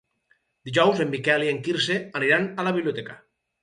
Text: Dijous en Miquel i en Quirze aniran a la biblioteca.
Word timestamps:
Dijous 0.69 1.03
en 1.05 1.13
Miquel 1.17 1.47
i 1.49 1.53
en 1.53 1.63
Quirze 1.69 2.01
aniran 2.23 2.53
a 2.61 2.71
la 2.71 2.77
biblioteca. 2.83 3.25